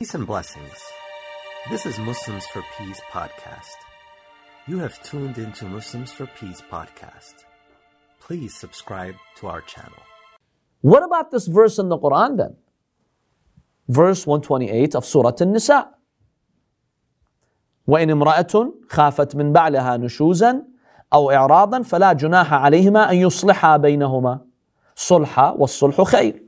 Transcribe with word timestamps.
Peace 0.00 0.15
and 0.15 0.25
blessings. 0.25 0.79
This 1.69 1.85
is 1.85 1.99
Muslims 1.99 2.45
for 2.47 2.63
Peace 2.77 2.99
podcast. 3.11 3.77
You 4.67 4.79
have 4.79 5.01
tuned 5.03 5.37
into 5.37 5.65
Muslims 5.65 6.11
for 6.11 6.25
Peace 6.39 6.59
podcast. 6.71 7.35
Please 8.19 8.55
subscribe 8.55 9.13
to 9.37 9.47
our 9.47 9.61
channel. 9.61 10.01
What 10.81 11.03
about 11.03 11.29
this 11.29 11.45
verse 11.45 11.77
in 11.77 11.89
the 11.89 11.99
Quran 11.99 12.37
then? 12.37 12.55
Verse 13.89 14.25
128 14.25 14.95
of 14.95 15.05
Surah 15.05 15.33
An-Nisa. 15.39 15.87
وإن 17.87 18.09
امرأة 18.09 18.73
خافت 18.89 19.35
من 19.35 19.53
بعلها 19.53 19.97
نشوزا 19.97 20.63
أو 21.13 21.31
إعراضا 21.31 21.81
فلا 21.81 22.13
جناح 22.13 22.53
عليهما 22.53 23.11
أن 23.11 23.15
يصلحا 23.17 23.77
بينهما 23.77 24.39
صلحا 24.95 25.49
والصلح 25.51 26.01
خير 26.01 26.45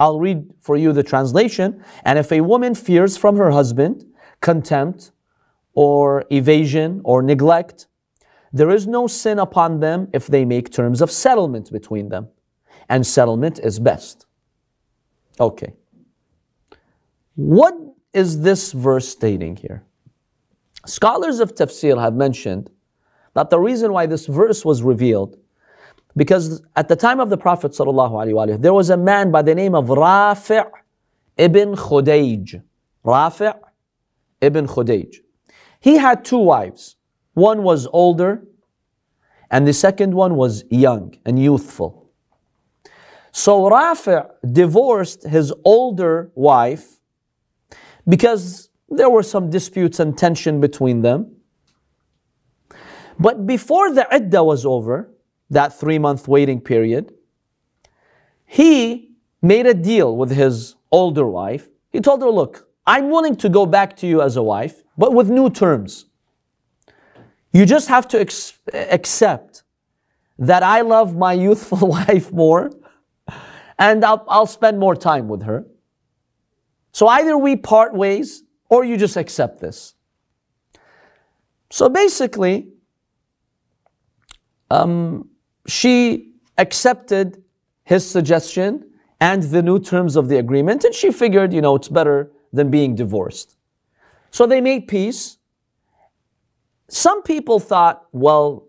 I'll 0.00 0.20
read 0.20 0.52
for 0.60 0.76
you 0.76 0.92
the 0.92 1.02
translation. 1.02 1.82
And 2.04 2.18
if 2.18 2.32
a 2.32 2.40
woman 2.40 2.74
fears 2.74 3.16
from 3.16 3.36
her 3.36 3.50
husband 3.50 4.04
contempt 4.40 5.12
or 5.74 6.24
evasion 6.30 7.00
or 7.04 7.22
neglect, 7.22 7.86
there 8.52 8.70
is 8.70 8.86
no 8.86 9.06
sin 9.06 9.38
upon 9.38 9.80
them 9.80 10.08
if 10.12 10.26
they 10.26 10.44
make 10.44 10.70
terms 10.70 11.00
of 11.00 11.10
settlement 11.10 11.70
between 11.72 12.08
them. 12.08 12.28
And 12.88 13.06
settlement 13.06 13.58
is 13.58 13.78
best. 13.78 14.26
Okay. 15.38 15.74
What 17.34 17.74
is 18.12 18.40
this 18.40 18.72
verse 18.72 19.08
stating 19.08 19.56
here? 19.56 19.84
Scholars 20.86 21.38
of 21.38 21.54
tafsir 21.54 22.00
have 22.00 22.14
mentioned 22.14 22.70
that 23.34 23.50
the 23.50 23.58
reason 23.58 23.92
why 23.92 24.06
this 24.06 24.26
verse 24.26 24.64
was 24.64 24.82
revealed 24.82 25.36
because 26.18 26.60
at 26.74 26.88
the 26.88 26.96
time 26.96 27.20
of 27.20 27.30
the 27.30 27.36
Prophet 27.36 27.70
ﷺ, 27.72 28.60
there 28.60 28.74
was 28.74 28.90
a 28.90 28.96
man 28.96 29.30
by 29.30 29.40
the 29.40 29.54
name 29.54 29.74
of 29.76 29.86
Rafi' 29.86 30.68
ibn 31.36 31.76
Khudayj. 31.76 32.60
Rafi' 33.04 33.56
ibn 34.40 34.66
Khudayj. 34.66 35.14
He 35.78 35.96
had 35.96 36.24
two 36.24 36.38
wives. 36.38 36.96
One 37.34 37.62
was 37.62 37.86
older, 37.92 38.42
and 39.48 39.64
the 39.64 39.72
second 39.72 40.12
one 40.12 40.34
was 40.34 40.64
young 40.70 41.14
and 41.24 41.38
youthful. 41.38 42.10
So 43.30 43.70
Rafi' 43.70 44.28
divorced 44.52 45.22
his 45.22 45.52
older 45.64 46.32
wife 46.34 46.98
because 48.08 48.70
there 48.88 49.08
were 49.08 49.22
some 49.22 49.50
disputes 49.50 50.00
and 50.00 50.18
tension 50.18 50.60
between 50.60 51.02
them. 51.02 51.36
But 53.20 53.46
before 53.46 53.94
the 53.94 54.12
iddah 54.12 54.42
was 54.42 54.66
over, 54.66 55.14
that 55.50 55.78
three 55.78 55.98
month 55.98 56.28
waiting 56.28 56.60
period, 56.60 57.14
he 58.44 59.12
made 59.42 59.66
a 59.66 59.74
deal 59.74 60.16
with 60.16 60.30
his 60.30 60.74
older 60.90 61.26
wife. 61.26 61.68
He 61.90 62.00
told 62.00 62.22
her, 62.22 62.30
Look, 62.30 62.68
I'm 62.86 63.10
willing 63.10 63.36
to 63.36 63.48
go 63.48 63.66
back 63.66 63.96
to 63.98 64.06
you 64.06 64.22
as 64.22 64.36
a 64.36 64.42
wife, 64.42 64.82
but 64.96 65.12
with 65.12 65.28
new 65.28 65.50
terms. 65.50 66.06
You 67.52 67.64
just 67.66 67.88
have 67.88 68.06
to 68.08 68.20
ex- 68.20 68.58
accept 68.72 69.62
that 70.38 70.62
I 70.62 70.82
love 70.82 71.16
my 71.16 71.32
youthful 71.32 71.88
wife 71.96 72.32
more 72.32 72.70
and 73.78 74.04
I'll, 74.04 74.24
I'll 74.28 74.46
spend 74.46 74.78
more 74.78 74.96
time 74.96 75.28
with 75.28 75.42
her. 75.42 75.66
So 76.92 77.06
either 77.06 77.38
we 77.38 77.56
part 77.56 77.94
ways 77.94 78.42
or 78.68 78.84
you 78.84 78.96
just 78.96 79.16
accept 79.16 79.60
this. 79.60 79.94
So 81.70 81.88
basically, 81.88 82.68
um, 84.70 85.28
she 85.68 86.32
accepted 86.56 87.44
his 87.84 88.08
suggestion 88.08 88.84
and 89.20 89.42
the 89.42 89.62
new 89.62 89.78
terms 89.78 90.16
of 90.16 90.28
the 90.28 90.38
agreement, 90.38 90.84
and 90.84 90.94
she 90.94 91.12
figured, 91.12 91.52
you 91.52 91.60
know, 91.60 91.76
it's 91.76 91.88
better 91.88 92.32
than 92.52 92.70
being 92.70 92.94
divorced. 92.94 93.56
So 94.30 94.46
they 94.46 94.60
made 94.60 94.88
peace. 94.88 95.38
Some 96.88 97.22
people 97.22 97.60
thought, 97.60 98.06
well, 98.12 98.66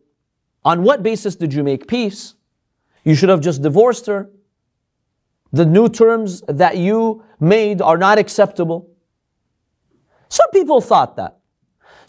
on 0.64 0.84
what 0.84 1.02
basis 1.02 1.36
did 1.36 1.54
you 1.54 1.64
make 1.64 1.88
peace? 1.88 2.36
You 3.04 3.16
should 3.16 3.30
have 3.30 3.42
just 3.42 3.62
divorced 3.62 4.06
her. 4.08 4.30
The 5.52 5.66
new 5.66 5.90
terms 5.90 6.44
that 6.48 6.78
you 6.78 7.24
made 7.40 7.82
are 7.82 7.98
not 7.98 8.20
acceptable. 8.20 8.90
Some 10.28 10.50
people 10.52 10.82
thought 10.82 11.16
that. 11.16 11.39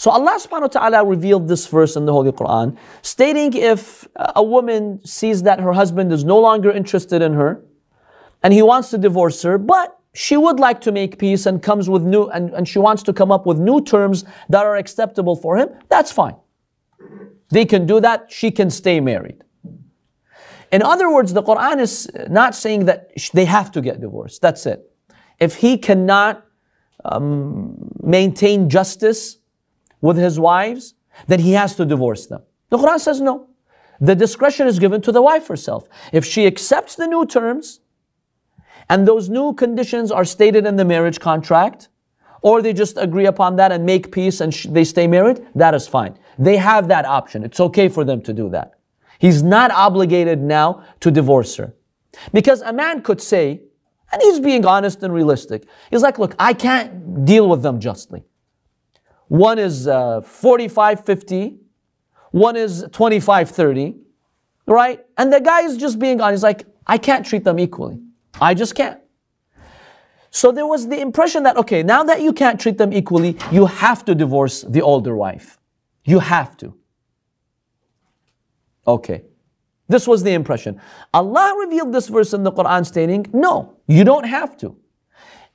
So 0.01 0.11
Allah 0.11 0.39
subhanahu 0.41 0.63
wa 0.63 0.81
ta'ala 0.81 1.05
revealed 1.05 1.47
this 1.47 1.67
verse 1.67 1.95
in 1.95 2.07
the 2.07 2.13
Holy 2.15 2.33
Quran, 2.33 2.75
stating 3.03 3.53
if 3.53 4.09
a 4.17 4.43
woman 4.43 5.05
sees 5.05 5.43
that 5.43 5.61
her 5.61 5.75
husband 5.75 6.11
is 6.11 6.25
no 6.25 6.39
longer 6.41 6.71
interested 6.71 7.21
in 7.21 7.35
her, 7.35 7.63
and 8.43 8.55
he 8.55 8.63
wants 8.63 8.89
to 8.93 8.97
divorce 8.97 9.43
her, 9.43 9.59
but 9.59 9.99
she 10.15 10.39
would 10.39 10.59
like 10.59 10.81
to 10.81 10.91
make 10.91 11.19
peace 11.19 11.45
and 11.45 11.63
comes 11.63 11.91
with 11.91 12.03
new 12.03 12.31
and, 12.31 12.49
and 12.55 12.67
she 12.67 12.79
wants 12.79 13.03
to 13.03 13.13
come 13.13 13.31
up 13.31 13.45
with 13.45 13.59
new 13.59 13.83
terms 13.83 14.25
that 14.49 14.65
are 14.65 14.77
acceptable 14.77 15.37
for 15.37 15.59
him, 15.59 15.69
that's 15.91 16.11
fine. 16.11 16.37
They 17.51 17.67
can 17.67 17.85
do 17.85 18.01
that, 18.01 18.33
she 18.33 18.51
can 18.51 18.71
stay 18.71 19.01
married. 19.01 19.45
In 20.73 20.81
other 20.81 21.13
words, 21.13 21.35
the 21.35 21.43
Quran 21.43 21.79
is 21.79 22.11
not 22.31 22.55
saying 22.55 22.87
that 22.87 23.11
they 23.35 23.45
have 23.45 23.71
to 23.73 23.83
get 23.83 24.01
divorced. 24.01 24.41
That's 24.41 24.65
it. 24.65 24.81
If 25.39 25.57
he 25.57 25.77
cannot 25.77 26.47
um, 27.05 27.93
maintain 28.03 28.71
justice 28.71 29.40
with 30.01 30.17
his 30.17 30.39
wives, 30.39 30.95
then 31.27 31.41
he 31.41 31.53
has 31.53 31.75
to 31.77 31.85
divorce 31.85 32.27
them. 32.27 32.43
The 32.71 32.79
Quran 32.79 33.01
says 33.01 33.21
no. 33.21 33.49
The 34.01 34.15
discretion 34.15 34.67
is 34.67 34.79
given 34.79 35.03
to 35.03 35.13
the 35.13 35.21
wife 35.21 35.47
herself. 35.47 35.89
If 36.13 36.25
she 36.25 36.47
accepts 36.47 36.95
the 36.95 37.07
new 37.07 37.27
terms, 37.27 37.81
and 38.89 39.07
those 39.07 39.29
new 39.29 39.53
conditions 39.55 40.11
are 40.11 40.25
stated 40.25 40.67
in 40.67 40.77
the 40.77 40.85
marriage 40.85 41.21
contract, 41.21 41.89
or 42.43 42.63
they 42.63 42.73
just 42.73 42.97
agree 42.97 43.27
upon 43.27 43.57
that 43.57 43.71
and 43.71 43.85
make 43.85 44.11
peace 44.11 44.41
and 44.41 44.55
sh- 44.55 44.67
they 44.71 44.85
stay 44.85 45.07
married, 45.07 45.47
that 45.55 45.75
is 45.75 45.87
fine. 45.87 46.19
They 46.39 46.57
have 46.57 46.89
that 46.89 47.05
option. 47.05 47.45
It's 47.45 47.61
okay 47.61 47.89
for 47.89 48.05
them 48.05 48.23
to 48.23 48.33
do 48.33 48.49
that. 48.51 48.75
He's 49.19 49.43
not 49.43 49.71
obligated 49.71 50.41
now 50.41 50.83
to 51.01 51.11
divorce 51.11 51.55
her. 51.57 51.75
Because 52.33 52.63
a 52.63 52.73
man 52.73 53.03
could 53.03 53.21
say, 53.21 53.61
and 54.11 54.23
he's 54.23 54.41
being 54.41 54.65
honest 54.65 55.03
and 55.03 55.13
realistic, 55.13 55.67
he's 55.91 56.03
like, 56.03 56.19
look, 56.19 56.35
I 56.39 56.55
can't 56.55 57.25
deal 57.27 57.49
with 57.49 57.63
them 57.63 57.79
justly. 57.79 58.25
One 59.31 59.61
is 59.61 59.87
uh, 59.87 60.23
45 60.23 61.05
50, 61.05 61.57
one 62.33 62.57
is 62.57 62.85
25 62.91 63.49
30, 63.49 63.95
right? 64.67 65.07
And 65.17 65.33
the 65.33 65.41
guy 65.41 65.61
is 65.61 65.77
just 65.77 66.01
being 66.01 66.21
honest, 66.21 66.43
like, 66.43 66.67
I 66.85 66.99
can't 66.99 67.25
treat 67.25 67.45
them 67.45 67.61
equally. 67.61 68.01
I 68.41 68.55
just 68.55 68.75
can't. 68.75 68.99
So 70.33 70.51
there 70.51 70.67
was 70.67 70.89
the 70.89 71.01
impression 71.01 71.45
that, 71.45 71.57
okay, 71.59 71.85
now 71.85 72.03
that 72.03 72.23
you 72.23 72.33
can't 72.33 72.61
treat 72.61 72.77
them 72.77 72.93
equally, 72.93 73.37
you 73.53 73.67
have 73.67 74.05
to 74.07 74.17
divorce 74.17 74.63
the 74.63 74.83
older 74.83 75.15
wife. 75.15 75.61
You 76.05 76.19
have 76.19 76.57
to. 76.57 76.75
Okay. 78.85 79.23
This 79.87 80.09
was 80.09 80.25
the 80.25 80.33
impression. 80.33 80.81
Allah 81.15 81.55
revealed 81.57 81.93
this 81.93 82.09
verse 82.09 82.33
in 82.33 82.43
the 82.43 82.51
Quran 82.51 82.85
stating, 82.85 83.27
no, 83.33 83.77
you 83.87 84.03
don't 84.03 84.27
have 84.27 84.57
to. 84.57 84.77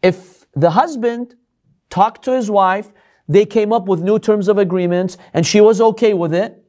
If 0.02 0.46
the 0.54 0.70
husband 0.70 1.36
talked 1.90 2.24
to 2.24 2.32
his 2.32 2.50
wife, 2.50 2.94
they 3.28 3.46
came 3.46 3.74
up 3.74 3.88
with 3.88 4.02
new 4.02 4.20
terms 4.20 4.48
of 4.48 4.58
agreements 4.58 5.18
and 5.34 5.46
she 5.46 5.62
was 5.62 5.82
okay 5.82 6.14
with 6.14 6.34
it, 6.34 6.64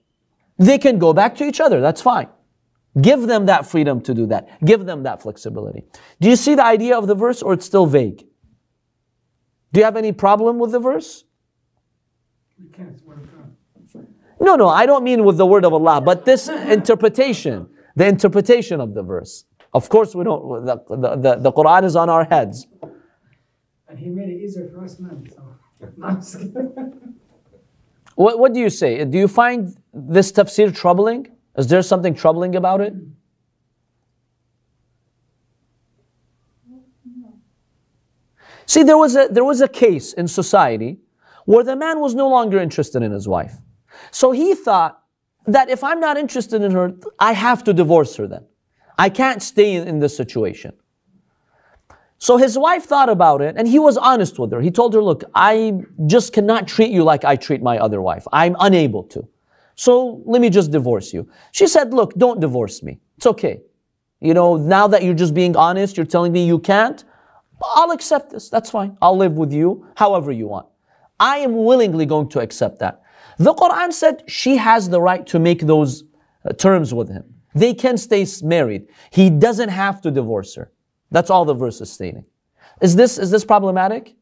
they 0.59 0.79
can 0.79 0.99
go 0.99 1.13
back 1.13 1.35
to 1.37 1.45
each 1.45 1.61
other. 1.61 1.81
That's 1.81 2.01
fine. 2.01 2.29
Give 3.01 3.23
them 3.23 3.47
that 3.47 3.67
freedom 3.67 4.01
to 4.03 4.15
do 4.15 4.27
that. 4.27 4.65
Give 4.65 4.87
them 4.87 5.03
that 5.03 5.21
flexibility. 5.21 5.85
Do 6.21 6.31
you 6.31 6.37
see 6.37 6.55
the 6.55 6.65
idea 6.65 6.97
of 6.97 7.07
the 7.07 7.15
verse 7.15 7.43
or 7.43 7.53
it's 7.53 7.67
still 7.67 7.85
vague? 7.87 8.27
Do 9.73 9.81
you 9.81 9.85
have 9.85 9.97
any 9.97 10.13
problem 10.13 10.59
with 10.59 10.73
the 10.73 10.81
verse? 10.81 11.25
No, 14.41 14.57
no, 14.57 14.69
I 14.69 14.87
don't 14.87 15.05
mean 15.05 15.25
with 15.25 15.37
the 15.37 15.47
word 15.47 15.65
of 15.65 15.75
Allah, 15.75 16.01
but 16.01 16.25
this 16.25 16.49
interpretation, 16.79 17.69
the 17.95 18.07
interpretation 18.07 18.81
of 18.81 18.95
the 18.95 19.03
verse. 19.03 19.45
Of 19.75 19.89
course, 19.91 20.15
we 20.15 20.25
don't, 20.25 20.65
the, 20.65 20.77
the, 20.89 21.17
the, 21.17 21.37
the 21.37 21.53
Quran 21.53 21.85
is 21.85 21.97
on 21.97 22.09
our 22.09 22.25
heads. 22.25 22.67
And 23.89 23.99
he 23.99 24.09
made 24.09 24.31
it 24.31 24.41
easier 24.41 24.69
for 24.69 24.85
us 24.85 24.99
men. 24.99 25.29
So. 25.35 25.56
What, 28.17 28.39
what 28.39 28.55
do 28.55 28.61
you 28.61 28.71
say? 28.71 29.05
Do 29.05 29.19
you 29.19 29.29
find 29.29 29.77
this 29.93 30.33
tafsir 30.33 30.75
troubling? 30.75 31.29
Is 31.57 31.69
there 31.69 31.83
something 31.83 32.15
troubling 32.15 32.57
about 32.57 32.81
it? 32.81 32.95
See, 38.65 38.83
there 38.83 38.99
was 38.99 39.15
a 39.15 39.29
there 39.31 39.45
was 39.45 39.61
a 39.61 39.69
case 39.69 40.13
in 40.13 40.27
society 40.27 40.99
where 41.45 41.63
the 41.63 41.77
man 41.77 42.01
was 42.01 42.15
no 42.15 42.29
longer 42.29 42.59
interested 42.59 43.03
in 43.03 43.13
his 43.13 43.29
wife. 43.29 43.55
So 44.11 44.33
he 44.33 44.55
thought 44.55 45.01
that 45.47 45.71
if 45.71 45.85
I'm 45.85 46.01
not 46.01 46.17
interested 46.17 46.63
in 46.63 46.73
her, 46.73 46.95
I 47.21 47.33
have 47.33 47.63
to 47.65 47.73
divorce 47.73 48.17
her 48.17 48.27
then. 48.27 48.45
I 48.99 49.09
can't 49.11 49.43
stay 49.43 49.75
in, 49.75 49.87
in 49.87 50.01
this 50.01 50.17
situation. 50.17 50.73
So 52.19 52.39
his 52.39 52.57
wife 52.57 52.85
thought 52.85 53.09
about 53.09 53.43
it 53.43 53.57
and 53.59 53.69
he 53.69 53.79
was 53.79 53.97
honest 53.97 54.39
with 54.39 54.51
her. 54.53 54.61
He 54.61 54.71
told 54.71 54.95
her, 54.95 55.03
Look, 55.03 55.25
I 55.35 55.75
just 56.07 56.33
cannot 56.33 56.67
treat 56.67 56.91
you 56.91 57.05
like 57.05 57.25
I 57.25 57.37
treat 57.37 57.63
my 57.63 57.79
other 57.79 58.01
wife. 58.01 58.27
I'm 58.33 58.57
unable 58.59 59.05
to. 59.05 59.29
So 59.75 60.23
let 60.25 60.41
me 60.41 60.49
just 60.49 60.71
divorce 60.71 61.13
you. 61.13 61.29
She 61.53 61.67
said, 61.67 61.93
Look, 61.93 62.15
don't 62.15 62.41
divorce 62.41 62.83
me. 62.83 63.01
It's 63.19 63.27
okay. 63.27 63.61
You 64.21 64.33
know, 64.33 64.57
now 64.57 64.87
that 64.89 65.03
you're 65.03 65.15
just 65.15 65.35
being 65.35 65.57
honest, 65.57 65.97
you're 65.97 66.07
telling 66.07 66.33
me 66.33 66.47
you 66.47 66.59
can't, 66.59 67.05
I'll 67.75 67.91
accept 67.91 68.31
this. 68.31 68.49
That's 68.49 68.71
fine. 68.71 68.97
I'll 69.03 69.17
live 69.17 69.33
with 69.33 69.53
you 69.53 69.87
however 69.97 70.33
you 70.33 70.47
want. 70.47 70.67
I 71.21 71.39
am 71.39 71.65
willingly 71.65 72.07
going 72.07 72.29
to 72.31 72.41
accept 72.41 72.79
that. 72.81 73.03
The 73.39 73.55
Quran 73.55 73.93
said 73.93 74.25
she 74.27 74.57
has 74.57 74.89
the 74.89 75.01
right 75.01 75.27
to 75.27 75.39
make 75.39 75.61
those 75.61 76.05
uh, 76.45 76.53
terms 76.55 76.95
with 76.95 77.09
him. 77.09 77.25
They 77.55 77.75
can 77.75 77.97
stay 77.99 78.27
married. 78.43 78.89
He 79.11 79.31
doesn't 79.31 79.71
have 79.71 80.01
to 80.03 80.11
divorce 80.11 80.55
her. 80.55 80.73
That's 81.11 81.31
all 81.31 81.45
the 81.45 81.55
verse 81.55 81.81
is 81.81 81.93
stating. 81.93 82.25
Is 82.81 82.97
this, 82.97 83.19
is 83.19 83.31
this 83.31 83.45
problematic? 83.45 84.15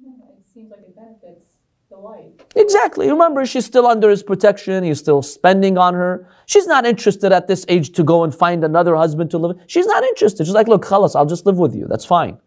No, 0.00 0.12
it 0.36 0.46
seems 0.52 0.70
like 0.70 0.80
it 0.80 0.94
benefits 0.94 1.44
the 1.90 1.98
wife. 1.98 2.32
Exactly. 2.56 3.08
Remember, 3.08 3.46
she's 3.46 3.64
still 3.64 3.86
under 3.86 4.10
his 4.10 4.22
protection. 4.22 4.84
He's 4.84 4.98
still 4.98 5.22
spending 5.22 5.78
on 5.78 5.94
her. 5.94 6.28
She's 6.46 6.66
not 6.66 6.84
interested 6.84 7.32
at 7.32 7.46
this 7.46 7.64
age 7.68 7.92
to 7.92 8.02
go 8.02 8.24
and 8.24 8.34
find 8.34 8.64
another 8.64 8.96
husband 8.96 9.30
to 9.30 9.38
live. 9.38 9.58
She's 9.66 9.86
not 9.86 10.02
interested. 10.04 10.44
She's 10.46 10.54
like, 10.54 10.68
look, 10.68 10.84
khalas, 10.84 11.16
I'll 11.16 11.26
just 11.26 11.46
live 11.46 11.58
with 11.58 11.74
you. 11.74 11.86
That's 11.88 12.04
fine. 12.04 12.38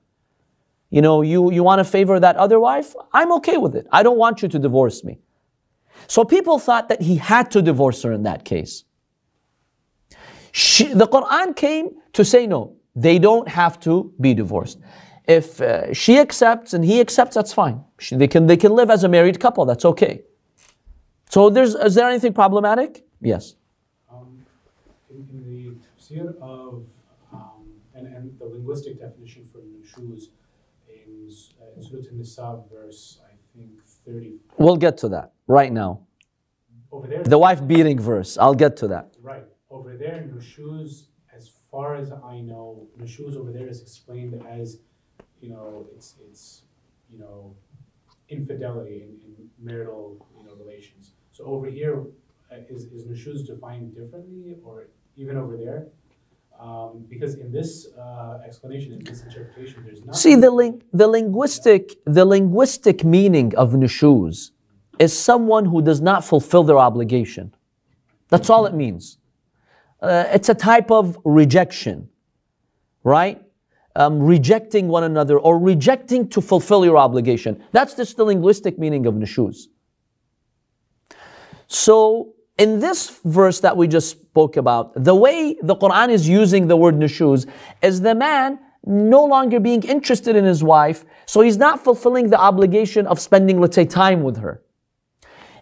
You 0.89 1.01
know, 1.01 1.21
you, 1.21 1.51
you 1.51 1.63
want 1.63 1.79
to 1.79 1.83
favor 1.83 2.19
that 2.19 2.35
other 2.35 2.59
wife? 2.59 2.93
I'm 3.11 3.31
okay 3.33 3.57
with 3.57 3.75
it. 3.75 3.87
I 3.91 4.03
don't 4.03 4.17
want 4.17 4.41
you 4.41 4.47
to 4.49 4.59
divorce 4.59 5.03
me. 5.03 5.19
So 6.07 6.23
people 6.23 6.59
thought 6.59 6.89
that 6.89 7.01
he 7.01 7.15
had 7.15 7.49
to 7.51 7.61
divorce 7.61 8.03
her 8.03 8.11
in 8.11 8.23
that 8.23 8.45
case. 8.45 8.83
She, 10.51 10.93
the 10.93 11.07
Quran 11.07 11.55
came 11.55 11.89
to 12.13 12.23
say 12.23 12.47
no, 12.47 12.75
they 12.95 13.19
don't 13.19 13.47
have 13.47 13.79
to 13.81 14.13
be 14.19 14.33
divorced. 14.33 14.79
If 15.27 15.59
uh, 15.59 15.93
she 15.93 16.17
accepts 16.19 16.73
and 16.73 16.85
he 16.85 16.99
accepts, 17.01 17.35
that's 17.35 17.53
fine. 17.53 17.83
She- 17.99 18.15
they, 18.15 18.27
can, 18.27 18.47
they 18.47 18.57
can 18.57 18.73
live 18.73 18.89
as 18.89 19.03
a 19.03 19.09
married 19.09 19.39
couple, 19.39 19.65
that's 19.65 19.85
okay. 19.85 20.21
So 21.29 21.49
there's, 21.49 21.73
is 21.75 21.95
there 21.95 22.07
anything 22.09 22.33
problematic? 22.33 23.03
Yes. 23.21 23.55
Um, 24.11 24.45
in, 25.09 25.27
in 25.31 25.43
the 25.43 25.75
tafsir 25.87 26.37
of, 26.39 26.85
um, 27.33 27.65
and, 27.95 28.07
and 28.07 28.39
the 28.39 28.45
linguistic 28.45 28.99
definition 28.99 29.45
for 29.51 29.57
nushuz 29.59 30.25
in, 30.87 31.27
uh, 31.59 31.75
in 31.75 31.81
Surah 31.83 32.01
An-Nisa, 32.11 32.61
verse, 32.71 33.19
I 33.27 33.33
think, 33.57 33.71
30, 34.05 34.35
We'll 34.59 34.77
get 34.77 34.97
to 34.99 35.09
that 35.09 35.33
right 35.47 35.73
now. 35.73 36.01
over 36.91 37.07
there. 37.07 37.23
The 37.23 37.37
wife 37.39 37.65
beating 37.65 37.99
verse, 37.99 38.37
I'll 38.37 38.53
get 38.53 38.77
to 38.77 38.87
that. 38.89 39.15
Right, 39.21 39.43
over 39.71 39.97
there, 39.97 40.29
nushuz, 40.31 41.05
far 41.75 41.95
as 42.03 42.09
I 42.33 42.39
know, 42.39 42.87
nushuz 42.97 43.35
over 43.35 43.51
there 43.51 43.67
is 43.67 43.81
explained 43.81 44.33
as, 44.59 44.67
you 45.41 45.49
know, 45.49 45.85
it's, 45.93 46.15
it's, 46.25 46.61
you 47.11 47.19
know, 47.19 47.53
infidelity 48.29 48.97
in, 49.05 49.09
in 49.25 49.33
marital, 49.59 50.25
you 50.37 50.45
know, 50.45 50.53
relations. 50.63 51.03
So 51.33 51.43
over 51.43 51.67
here, 51.67 51.95
uh, 52.49 52.73
is, 52.73 52.85
is 52.85 53.43
defined 53.53 53.93
differently, 53.93 54.55
or 54.63 54.87
even 55.17 55.35
over 55.35 55.57
there? 55.57 55.87
Um, 56.57 57.05
because 57.09 57.33
in 57.43 57.51
this, 57.51 57.71
uh, 57.99 58.39
explanation, 58.47 58.93
in 58.93 59.03
this 59.03 59.23
interpretation, 59.23 59.83
there's 59.85 60.01
not. 60.05 60.15
See, 60.15 60.35
the, 60.35 60.51
ling- 60.51 60.81
the, 60.93 61.09
linguistic, 61.09 61.83
the 62.05 62.23
linguistic 62.23 63.03
meaning 63.03 63.53
of 63.57 63.73
nushuz 63.73 64.51
is 64.97 65.11
someone 65.29 65.65
who 65.65 65.81
does 65.81 65.99
not 65.99 66.23
fulfill 66.23 66.63
their 66.63 66.79
obligation. 66.89 67.53
That's 68.29 68.49
all 68.49 68.65
it 68.65 68.73
means. 68.73 69.17
Uh, 70.05 70.29
it's 70.31 70.49
a 70.49 70.53
type 70.53 70.91
of 70.91 71.17
rejection, 71.25 72.07
right? 73.03 73.41
Um, 73.95 74.21
rejecting 74.21 74.87
one 74.87 75.03
another 75.03 75.39
or 75.39 75.57
rejecting 75.57 76.29
to 76.29 76.41
fulfill 76.41 76.85
your 76.85 76.97
obligation. 76.97 77.63
That's 77.71 77.95
just 77.95 78.15
the 78.15 78.23
linguistic 78.23 78.77
meaning 78.77 79.07
of 79.07 79.15
nushuz. 79.15 79.65
So, 81.67 82.33
in 82.59 82.79
this 82.79 83.19
verse 83.25 83.61
that 83.61 83.75
we 83.75 83.87
just 83.87 84.11
spoke 84.11 84.57
about, 84.57 84.93
the 85.03 85.15
way 85.15 85.57
the 85.63 85.75
Quran 85.75 86.09
is 86.09 86.29
using 86.29 86.67
the 86.67 86.77
word 86.77 86.95
nushuz 86.95 87.47
is 87.81 88.01
the 88.01 88.13
man 88.13 88.59
no 88.85 89.25
longer 89.25 89.59
being 89.59 89.81
interested 89.81 90.35
in 90.35 90.45
his 90.45 90.63
wife, 90.63 91.03
so 91.25 91.41
he's 91.41 91.57
not 91.57 91.83
fulfilling 91.83 92.29
the 92.29 92.39
obligation 92.39 93.07
of 93.07 93.19
spending, 93.19 93.59
let's 93.59 93.75
say, 93.75 93.85
time 93.85 94.21
with 94.21 94.37
her. 94.37 94.61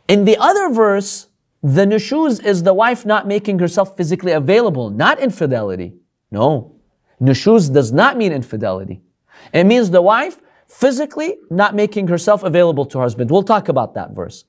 In 0.10 0.26
the 0.26 0.36
other 0.36 0.70
verse, 0.70 1.30
the 1.64 1.86
nushuz 1.86 2.44
is 2.44 2.64
the 2.64 2.74
wife 2.74 3.06
not 3.06 3.26
making 3.26 3.58
herself 3.60 3.96
physically 3.96 4.34
available, 4.34 4.90
not 4.90 5.20
infidelity. 5.20 5.94
No. 6.30 6.76
Nushuz 7.22 7.74
does 7.74 7.94
not 7.94 8.18
mean 8.18 8.34
infidelity. 8.34 9.02
It 9.54 9.64
means 9.64 9.90
the 9.90 10.02
wife 10.02 10.42
physically 10.68 11.38
not 11.50 11.74
making 11.74 12.10
herself 12.10 12.44
available 12.44 12.86
to 12.88 12.98
her 12.98 13.04
husband. 13.04 13.32
We'll 13.32 13.44
talk 13.44 13.70
about 13.70 13.94
that 13.94 14.12
verse. 14.12 14.44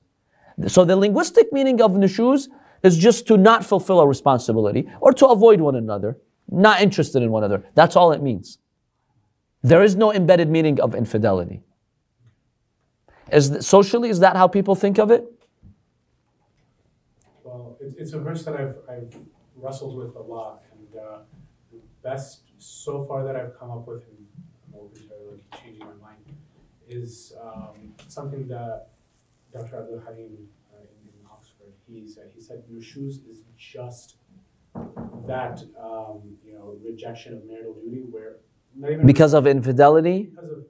So 0.67 0.83
the 0.83 0.97
linguistic 0.97 1.53
meaning 1.53 1.81
of 1.81 1.91
nushuz 1.91 2.49
is 2.83 2.97
just 2.97 3.27
to 3.27 3.37
not 3.37 3.65
fulfill 3.65 4.01
a 4.01 4.07
responsibility 4.07 4.89
or 4.99 5.13
to 5.13 5.27
avoid 5.27 5.61
one 5.61 5.75
another, 5.75 6.17
not 6.49 6.81
interested 6.81 7.23
in 7.23 7.31
one 7.31 7.45
another. 7.45 7.63
That's 7.75 7.95
all 7.95 8.11
it 8.11 8.21
means. 8.21 8.59
There 9.63 9.83
is 9.83 9.95
no 9.95 10.13
embedded 10.13 10.49
meaning 10.49 10.81
of 10.81 10.93
infidelity. 10.93 11.61
Is 13.31 13.65
socially 13.65 14.09
is 14.09 14.19
that 14.19 14.35
how 14.35 14.47
people 14.47 14.75
think 14.75 14.99
of 14.99 15.11
it? 15.11 15.25
It's, 17.85 17.95
it's 17.95 18.13
a 18.13 18.19
verse 18.19 18.43
that 18.45 18.55
I've, 18.55 18.77
I've 18.89 19.15
wrestled 19.55 19.95
with 19.95 20.15
a 20.15 20.21
lot, 20.21 20.63
and 20.71 20.99
uh, 20.99 21.17
the 21.71 21.79
best 22.03 22.41
so 22.57 23.05
far 23.05 23.23
that 23.23 23.35
I've 23.35 23.57
come 23.59 23.69
up 23.69 23.87
with, 23.87 24.03
and 24.07 24.25
I'm 24.73 24.79
open 24.79 25.01
to 25.07 25.13
like, 25.31 25.61
changing 25.61 25.85
my 25.85 26.07
mind, 26.07 26.25
is 26.89 27.33
um, 27.41 27.93
something 28.07 28.47
that 28.47 28.87
Dr. 29.53 29.81
Abdul 29.81 30.01
Halim 30.05 30.47
uh, 30.73 30.81
in, 30.81 31.09
in 31.09 31.25
Oxford 31.31 31.73
he 31.87 32.07
said. 32.07 32.31
He 32.33 32.41
said 32.41 32.63
nushuz 32.71 33.19
is 33.29 33.43
just 33.57 34.17
that 35.27 35.63
um, 35.79 36.37
you 36.43 36.53
know 36.53 36.75
rejection 36.83 37.35
of 37.35 37.45
marital 37.45 37.75
duty, 37.75 38.01
where 38.09 38.37
not 38.75 38.91
even 38.91 39.05
Because 39.05 39.33
of 39.33 39.45
infidelity? 39.45 40.31
because 40.35 40.51
of 40.51 40.65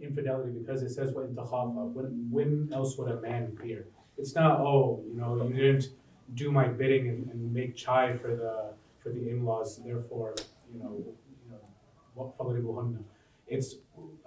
infidelity, 0.00 0.52
because 0.58 0.82
it 0.82 0.90
says 0.90 1.12
takhafa, 1.12 1.92
when 1.92 2.28
when 2.30 2.70
else 2.72 2.96
would 2.98 3.10
a 3.10 3.20
man 3.20 3.56
fear? 3.60 3.86
It's 4.16 4.34
not 4.34 4.60
oh, 4.60 5.02
you 5.08 5.20
know, 5.20 5.48
you 5.48 5.54
didn't 5.54 5.88
do 6.34 6.50
my 6.50 6.68
bidding 6.68 7.08
and, 7.08 7.30
and 7.30 7.52
make 7.52 7.76
chai 7.76 8.16
for 8.16 8.34
the 8.34 8.74
for 9.02 9.10
the 9.10 9.28
in-laws. 9.30 9.80
Therefore, 9.84 10.34
you 10.72 10.78
know, 10.80 11.04
you 11.44 11.50
know, 11.50 12.98
it's 13.46 13.76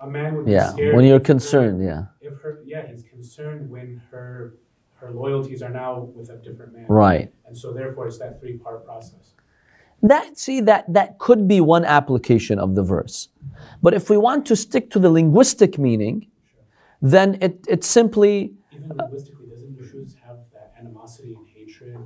a 0.01 0.07
man 0.07 0.35
would 0.35 0.47
yeah, 0.47 0.73
when 0.93 1.05
you're 1.05 1.19
concerned, 1.19 1.81
her, 1.81 1.87
yeah. 1.87 2.29
If 2.29 2.39
her, 2.41 2.61
yeah, 2.65 2.85
he's 2.87 3.03
concerned 3.03 3.69
when 3.69 4.01
her 4.11 4.55
her 4.95 5.11
loyalties 5.11 5.61
are 5.61 5.69
now 5.69 6.09
with 6.15 6.29
a 6.29 6.37
different 6.37 6.73
man. 6.73 6.85
Right. 6.87 7.33
And 7.45 7.57
so 7.57 7.73
therefore, 7.73 8.07
it's 8.07 8.17
that 8.19 8.39
three-part 8.39 8.85
process. 8.85 9.33
That 10.01 10.37
see 10.37 10.61
that 10.61 10.91
that 10.93 11.17
could 11.17 11.47
be 11.47 11.61
one 11.61 11.85
application 11.85 12.59
of 12.59 12.75
the 12.75 12.83
verse, 12.83 13.29
but 13.81 13.93
if 13.93 14.09
we 14.09 14.17
want 14.17 14.45
to 14.47 14.55
stick 14.55 14.91
to 14.91 14.99
the 14.99 15.09
linguistic 15.09 15.79
meaning, 15.79 16.27
then 17.01 17.37
it 17.41 17.65
it 17.67 17.83
simply. 17.83 18.53
Even 18.71 18.89
linguistically, 18.89 19.35
doesn't 20.05 20.19
have 20.19 20.37
that 20.53 20.73
animosity? 20.79 21.37
Hatred 21.65 21.97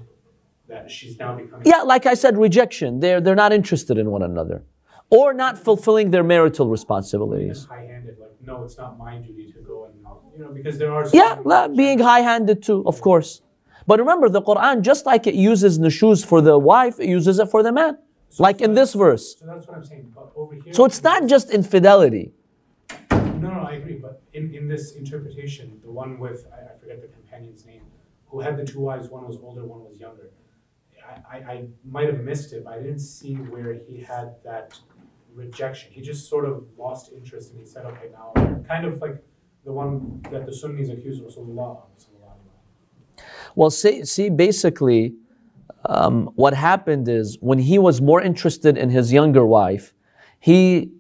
that 0.68 0.89
she's 0.89 1.18
now 1.18 1.36
becoming? 1.36 1.66
Yeah, 1.66 1.82
like 1.82 2.06
I 2.06 2.13
said, 2.13 2.38
rejection. 2.38 3.00
They're 3.00 3.22
they're 3.22 3.36
not 3.46 3.54
interested 3.54 3.98
in 3.98 4.10
one 4.12 4.24
another. 4.24 4.63
Or 5.12 5.34
not 5.34 5.58
fulfilling 5.58 6.12
their 6.12 6.24
marital 6.24 6.70
responsibilities. 6.70 7.66
high-handed, 7.68 8.16
like 8.20 8.36
no, 8.46 8.63
it's 8.63 8.78
not 8.78 8.98
my 9.00 9.18
duty 9.18 9.51
to 9.54 9.60
go 9.72 9.86
and 9.86 9.94
help. 10.06 10.20
you 10.34 10.39
know 10.44 10.51
because 10.60 10.78
there 10.78 10.92
are 10.92 11.06
Yeah, 11.12 11.68
being 11.75 12.00
high-handed 12.00 12.62
too, 12.62 12.84
of 12.86 13.01
course. 13.01 13.42
But 13.88 14.00
remember, 14.00 14.30
the 14.30 14.42
Quran, 14.50 14.82
just 14.82 15.08
like 15.08 15.25
it 15.25 15.34
uses 15.34 15.80
nushuz 15.80 16.24
for 16.24 16.42
the 16.42 16.60
wife, 16.60 17.00
it 17.00 17.10
uses 17.10 17.39
it 17.39 17.50
for 17.50 17.63
the 17.63 17.72
man. 17.72 17.98
Like 18.38 18.62
in 18.62 18.75
this 18.75 18.94
verse. 18.94 19.25
So 19.39 19.46
that's 19.48 19.66
what 19.68 19.78
I'm 19.78 19.84
saying. 19.84 20.12
But 20.16 20.32
over 20.36 20.54
here, 20.54 20.72
So 20.75 20.86
it's 20.86 21.01
not 21.01 21.25
just 21.34 21.50
infidelity. 21.50 22.25
No, 23.12 23.48
no, 23.56 23.62
I 23.72 23.74
agree. 23.82 23.98
But 24.08 24.22
in, 24.34 24.54
in 24.54 24.68
this 24.68 24.96
interpretation, 24.96 25.80
the 25.82 25.92
one 26.04 26.20
with 26.20 26.46
I, 26.56 26.58
I 26.72 26.78
forget 26.80 27.01
the 27.01 27.08
companion's 27.08 27.66
name, 27.66 27.86
who 28.29 28.39
had 28.39 28.57
the 28.57 28.65
two 28.65 28.79
wives, 28.79 29.09
one 29.09 29.25
was 29.27 29.38
older, 29.38 29.65
one 29.65 29.83
was 29.83 30.00
younger. 30.00 30.31
I, 31.09 31.38
I, 31.38 31.51
I 31.51 31.67
might 31.83 32.07
have 32.07 32.24
missed 32.24 32.53
it, 32.53 32.63
but 32.63 32.74
I 32.74 32.81
didn't 32.81 33.00
see 33.00 33.33
where 33.33 33.74
he 33.74 34.00
had 34.01 34.36
that 34.43 34.79
rejection. 35.33 35.91
He 35.91 36.01
just 36.01 36.29
sort 36.29 36.45
of 36.45 36.65
lost 36.77 37.12
interest 37.12 37.51
and 37.51 37.59
he 37.59 37.65
said, 37.65 37.86
okay, 37.86 38.09
now 38.12 38.31
kind 38.67 38.86
of 38.86 39.01
like 39.01 39.24
the 39.65 39.71
one 39.71 40.21
that 40.31 40.45
the 40.45 40.53
Sunnis 40.53 40.89
accused 40.89 41.24
Rasulullah. 41.24 41.81
Well, 43.55 43.69
see, 43.69 44.05
see 44.05 44.29
basically, 44.29 45.15
um, 45.86 46.29
what 46.36 46.53
happened 46.53 47.07
is 47.07 47.38
when 47.41 47.59
he 47.59 47.79
was 47.79 48.01
more 48.01 48.21
interested 48.21 48.77
in 48.77 48.89
his 48.89 49.12
younger 49.12 49.45
wife, 49.45 49.93
he 50.39 50.91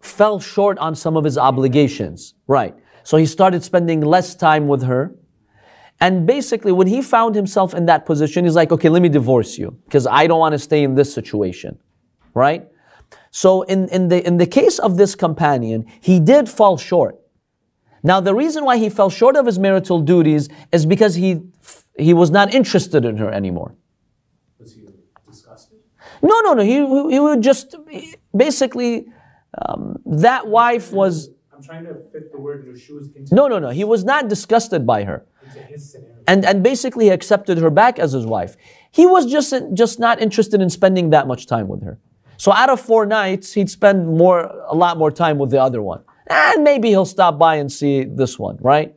fell 0.00 0.40
short 0.40 0.78
on 0.78 0.94
some 0.94 1.16
of 1.16 1.24
his 1.24 1.36
obligations. 1.36 2.34
Right. 2.46 2.74
So 3.02 3.16
he 3.16 3.26
started 3.26 3.62
spending 3.62 4.00
less 4.00 4.34
time 4.34 4.68
with 4.68 4.82
her. 4.84 5.14
And 6.00 6.26
basically, 6.26 6.72
when 6.72 6.86
he 6.86 7.02
found 7.02 7.34
himself 7.34 7.74
in 7.74 7.86
that 7.86 8.06
position, 8.06 8.44
he's 8.44 8.54
like, 8.54 8.70
okay, 8.70 8.88
let 8.88 9.02
me 9.02 9.08
divorce 9.08 9.58
you 9.58 9.76
because 9.84 10.06
I 10.06 10.26
don't 10.26 10.38
want 10.38 10.52
to 10.52 10.58
stay 10.58 10.84
in 10.84 10.94
this 10.94 11.12
situation. 11.12 11.78
Right? 12.34 12.68
So 13.30 13.62
in, 13.62 13.88
in, 13.88 14.08
the, 14.08 14.24
in 14.24 14.36
the 14.36 14.46
case 14.46 14.78
of 14.78 14.96
this 14.96 15.14
companion, 15.14 15.86
he 16.00 16.20
did 16.20 16.48
fall 16.48 16.76
short. 16.76 17.18
Now, 18.02 18.20
the 18.20 18.34
reason 18.34 18.64
why 18.64 18.76
he 18.76 18.88
fell 18.88 19.10
short 19.10 19.34
of 19.34 19.46
his 19.46 19.58
marital 19.58 20.00
duties 20.00 20.48
is 20.70 20.86
because 20.86 21.16
he, 21.16 21.42
he 21.98 22.14
was 22.14 22.30
not 22.30 22.54
interested 22.54 23.04
in 23.04 23.16
her 23.16 23.30
anymore. 23.30 23.74
Was 24.60 24.74
he 24.74 24.82
disgusted? 25.28 25.78
No, 26.22 26.40
no, 26.40 26.54
no. 26.54 26.62
He, 26.62 26.76
he 27.12 27.18
would 27.18 27.42
just 27.42 27.74
basically 28.36 29.08
um, 29.66 30.00
that 30.06 30.46
wife 30.46 30.92
was 30.92 31.30
I'm 31.52 31.64
trying 31.64 31.84
to 31.86 31.94
fit 32.12 32.30
the 32.30 32.38
word 32.38 32.66
nushuz 32.66 33.14
into 33.16 33.34
no, 33.34 33.48
no, 33.48 33.58
no. 33.58 33.70
He 33.70 33.82
was 33.82 34.04
not 34.04 34.28
disgusted 34.28 34.86
by 34.86 35.02
her. 35.02 35.26
Into 35.58 35.72
his 35.72 35.92
scenario. 35.92 36.22
and 36.26 36.44
and 36.44 36.62
basically 36.62 37.06
he 37.06 37.10
accepted 37.10 37.58
her 37.58 37.70
back 37.70 37.98
as 37.98 38.12
his 38.12 38.26
wife. 38.26 38.56
He 38.90 39.06
was 39.06 39.26
just 39.26 39.52
just 39.74 39.98
not 40.06 40.20
interested 40.26 40.60
in 40.60 40.70
spending 40.70 41.10
that 41.10 41.26
much 41.26 41.46
time 41.46 41.68
with 41.68 41.82
her. 41.82 41.98
So 42.36 42.52
out 42.52 42.70
of 42.70 42.80
four 42.80 43.04
nights, 43.06 43.52
he'd 43.54 43.70
spend 43.70 44.06
more 44.06 44.38
a 44.68 44.74
lot 44.74 44.96
more 44.96 45.10
time 45.10 45.38
with 45.38 45.50
the 45.50 45.60
other 45.60 45.82
one, 45.82 46.02
and 46.30 46.62
maybe 46.62 46.88
he'll 46.88 47.12
stop 47.18 47.38
by 47.38 47.56
and 47.56 47.70
see 47.70 48.04
this 48.04 48.38
one, 48.38 48.56
right? 48.60 48.94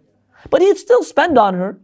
But 0.50 0.62
he'd 0.62 0.78
still 0.78 1.04
spend 1.04 1.38
on 1.38 1.54
her. 1.56 1.80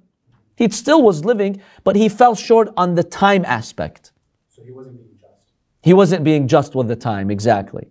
He 0.55 0.69
still 0.69 1.01
was 1.03 1.24
living, 1.25 1.62
but 1.84 1.96
he 1.96 2.10
fell 2.10 2.36
short 2.36 2.69
on 2.77 2.96
the 2.96 3.03
time 3.03 3.43
aspect. 3.46 4.12
so 4.48 4.63
he 4.63 4.72
wasn't 4.72 4.98
being 4.98 5.17
just. 5.19 5.34
He 5.84 5.93
wasn't 5.93 6.24
being 6.24 6.48
just 6.48 6.75
with 6.75 6.88
the 6.88 6.96
time, 6.96 7.29
exactly. 7.31 7.86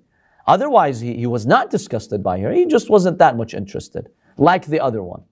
Otherwise, 0.47 1.01
he, 1.01 1.15
he 1.17 1.27
was 1.27 1.45
not 1.47 1.71
disgusted 1.71 2.23
by 2.23 2.39
her. 2.41 2.53
He 2.53 2.67
just 2.67 2.89
wasn't 2.91 3.19
that 3.19 3.37
much 3.37 3.53
interested, 3.55 4.09
like 4.39 4.67
the 4.67 4.81
other 4.81 5.03
one. 5.03 5.23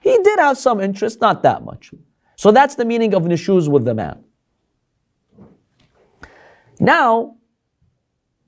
He 0.00 0.16
did 0.22 0.38
have 0.38 0.58
some 0.58 0.80
interest, 0.80 1.20
not 1.20 1.42
that 1.42 1.64
much. 1.64 1.92
So 2.36 2.52
that's 2.52 2.74
the 2.76 2.84
meaning 2.84 3.14
of 3.14 3.24
nushuz 3.24 3.68
with 3.68 3.84
the 3.84 3.94
man. 3.94 4.24
Now, 6.80 7.36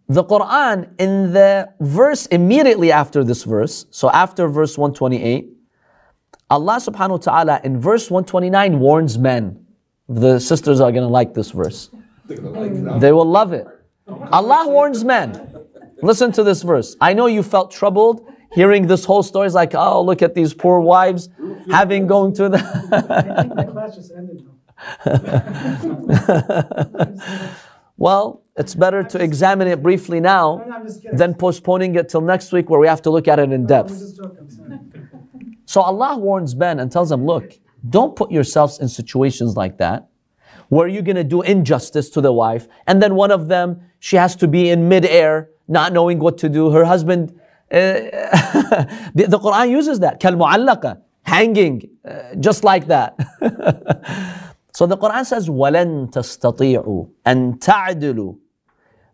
the 0.09 0.25
Quran 0.25 0.91
in 0.99 1.33
the 1.33 1.73
verse 1.81 2.27
immediately 2.27 2.93
after 2.93 3.23
this 3.25 3.45
verse, 3.45 3.87
so 3.91 4.11
after 4.11 4.49
verse 4.49 4.79
128, 4.79 5.49
Allah 6.51 6.77
subhanahu 6.77 7.11
wa 7.11 7.17
ta'ala 7.17 7.61
in 7.63 7.81
verse 7.81 8.11
129 8.11 8.81
warns 8.81 9.19
men. 9.19 9.67
The 10.09 10.41
sisters 10.41 10.81
are 10.81 10.91
going 10.91 11.05
to 11.05 11.09
like 11.09 11.35
this 11.35 11.53
verse. 11.53 11.91
They 12.27 13.13
will 13.13 13.25
love 13.25 13.53
it. 13.53 13.67
Allah 14.09 14.69
warns 14.69 15.05
men. 15.05 15.49
Listen 16.03 16.33
to 16.33 16.43
this 16.43 16.63
verse. 16.63 16.97
I 17.01 17.13
know 17.13 17.27
you 17.27 17.45
felt 17.45 17.71
troubled 17.71 18.27
hearing 18.53 18.87
this 18.87 19.05
whole 19.05 19.23
story. 19.23 19.47
is 19.47 19.55
like, 19.55 19.75
oh, 19.75 20.03
look 20.03 20.23
at 20.23 20.35
these 20.35 20.55
poor 20.55 20.81
wives 20.81 21.29
having 21.71 22.07
going 22.07 22.35
to 22.35 22.49
the. 22.49 22.61
Well, 28.01 28.43
it's 28.57 28.75
better 28.75 29.03
to 29.03 29.23
examine 29.23 29.69
it 29.69 29.83
briefly 29.83 30.21
now 30.21 30.65
than 31.13 31.35
postponing 31.35 31.97
it 31.97 32.09
till 32.09 32.23
next 32.23 32.51
week 32.51 32.71
where 32.71 32.81
we 32.81 32.87
have 32.87 33.03
to 33.03 33.11
look 33.11 33.29
at 33.29 33.39
it 33.39 33.53
in 33.53 33.67
depth. 33.67 33.93
So 35.67 35.83
Allah 35.83 36.17
warns 36.17 36.55
Ben 36.55 36.81
and 36.81 36.91
tells 36.91 37.13
him, 37.13 37.27
look, 37.27 37.53
don't 37.91 38.17
put 38.17 38.31
yourselves 38.31 38.79
in 38.79 38.89
situations 38.89 39.55
like 39.55 39.77
that 39.77 40.09
where 40.71 40.89
you're 40.89 41.03
going 41.03 41.17
to 41.17 41.25
do 41.25 41.43
injustice 41.43 42.09
to 42.11 42.23
the 42.23 42.33
wife 42.33 42.69
and 42.87 43.03
then 43.03 43.17
one 43.17 43.31
of 43.31 43.49
them, 43.49 43.83
she 43.99 44.17
has 44.17 44.35
to 44.37 44.49
be 44.49 44.71
in 44.71 44.89
midair, 44.89 45.51
not 45.69 45.93
knowing 45.93 46.21
what 46.21 46.39
to 46.39 46.49
do. 46.49 46.71
Her 46.71 46.87
husband, 46.87 47.39
the, 47.70 49.26
the 49.28 49.40
Quran 49.40 49.70
uses 49.70 50.00
that, 50.00 50.20
كالمعلقة, 50.20 51.02
hanging, 51.24 51.90
uh, 52.08 52.36
just 52.40 52.64
like 52.64 52.88
that. 52.88 53.16
so 54.74 54.86
the 54.86 54.98
Quran 54.98 55.26
says, 55.26 55.50
وَلَن 55.50 56.12
تَسْتَطِيعُوا 56.12 57.10
أَن 57.26 57.60
تَعْدِلُوا 57.60 58.36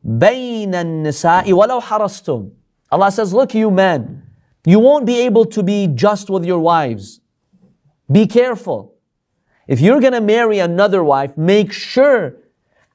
بَيْنَ 0.05 0.74
النِّسَاءِ 0.74 1.46
وَلَوْ 1.46 1.81
حَرَصْتُمْ 1.81 2.51
Allah 2.91 3.12
says, 3.12 3.34
look 3.34 3.53
you 3.53 3.72
men, 3.72 4.24
you 4.65 4.79
won't 4.79 5.05
be 5.05 5.22
able 5.22 5.46
to 5.46 5.63
be 5.63 5.88
just 5.88 6.29
with 6.29 6.43
your 6.43 6.60
wives. 6.60 7.22
Be 8.12 8.27
careful. 8.27 8.96
If 9.67 9.79
you're 9.79 10.01
going 10.01 10.13
to 10.13 10.22
marry 10.22 10.60
another 10.60 11.01
wife, 11.01 11.38
make 11.38 11.72
sure 11.72 12.36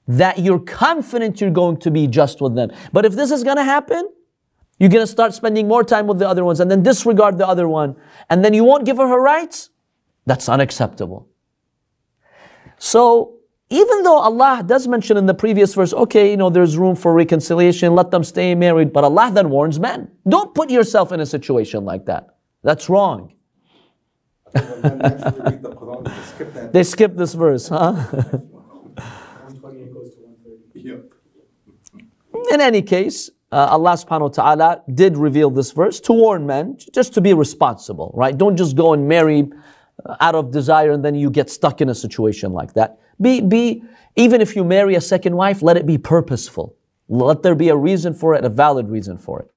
that 0.06 0.38
you're 0.38 0.58
confident 0.58 1.40
you're 1.40 1.50
going 1.50 1.78
to 1.78 1.90
be 1.90 2.06
just 2.06 2.42
with 2.42 2.54
them. 2.54 2.70
But 2.92 3.06
if 3.06 3.14
this 3.14 3.30
is 3.30 3.42
going 3.42 3.56
to 3.56 3.64
happen, 3.64 4.08
you're 4.81 4.89
going 4.89 5.05
to 5.05 5.11
start 5.11 5.31
spending 5.35 5.67
more 5.67 5.83
time 5.83 6.07
with 6.07 6.17
the 6.17 6.27
other 6.27 6.43
ones 6.43 6.59
and 6.59 6.71
then 6.71 6.81
disregard 6.81 7.37
the 7.37 7.47
other 7.47 7.67
one, 7.67 7.95
and 8.31 8.43
then 8.43 8.51
you 8.51 8.63
won't 8.63 8.83
give 8.83 8.97
her 8.97 9.07
her 9.07 9.21
rights. 9.21 9.69
That's 10.25 10.49
unacceptable. 10.49 11.29
So, 12.79 13.35
even 13.69 14.01
though 14.01 14.17
Allah 14.17 14.63
does 14.65 14.87
mention 14.87 15.17
in 15.17 15.27
the 15.27 15.35
previous 15.35 15.75
verse, 15.75 15.93
okay, 15.93 16.31
you 16.31 16.37
know, 16.37 16.49
there's 16.49 16.77
room 16.77 16.95
for 16.95 17.13
reconciliation, 17.13 17.93
let 17.93 18.09
them 18.09 18.23
stay 18.23 18.55
married, 18.55 18.91
but 18.91 19.03
Allah 19.03 19.29
then 19.31 19.51
warns 19.51 19.79
men, 19.79 20.09
don't 20.27 20.55
put 20.55 20.71
yourself 20.71 21.11
in 21.11 21.19
a 21.19 21.27
situation 21.27 21.85
like 21.85 22.07
that. 22.07 22.37
That's 22.63 22.89
wrong. 22.89 23.33
When 24.51 24.81
men 24.81 25.01
actually 25.05 25.41
read 25.41 25.61
the 25.61 25.75
Quran, 25.75 26.05
they 26.05 26.23
skip 26.23 26.53
that. 26.55 26.73
They 26.73 26.83
skip 26.83 27.15
this 27.17 27.33
verse, 27.35 27.67
huh? 27.67 27.91
128 29.51 29.93
goes 29.93 30.15
to 30.15 30.21
130. 30.21 30.89
Yep. 30.89 32.51
In 32.51 32.61
any 32.61 32.81
case, 32.81 33.29
uh, 33.51 33.67
Allah 33.71 33.91
subhanahu 33.93 34.21
wa 34.21 34.27
ta'ala 34.29 34.83
did 34.93 35.17
reveal 35.17 35.49
this 35.49 35.71
verse 35.71 35.99
to 36.01 36.13
warn 36.13 36.45
men 36.45 36.77
just 36.93 37.13
to 37.15 37.21
be 37.21 37.33
responsible, 37.33 38.11
right? 38.15 38.37
Don't 38.37 38.55
just 38.55 38.75
go 38.75 38.93
and 38.93 39.07
marry 39.07 39.49
uh, 40.05 40.15
out 40.19 40.35
of 40.35 40.51
desire 40.51 40.91
and 40.91 41.03
then 41.03 41.15
you 41.15 41.29
get 41.29 41.49
stuck 41.49 41.81
in 41.81 41.89
a 41.89 41.95
situation 41.95 42.53
like 42.53 42.73
that. 42.73 42.99
Be, 43.19 43.41
be, 43.41 43.83
even 44.15 44.41
if 44.41 44.55
you 44.55 44.63
marry 44.63 44.95
a 44.95 45.01
second 45.01 45.35
wife, 45.35 45.61
let 45.61 45.77
it 45.77 45.85
be 45.85 45.97
purposeful. 45.97 46.75
Let 47.09 47.43
there 47.43 47.55
be 47.55 47.69
a 47.69 47.75
reason 47.75 48.13
for 48.13 48.35
it, 48.35 48.45
a 48.45 48.49
valid 48.49 48.89
reason 48.89 49.17
for 49.17 49.41
it. 49.41 49.51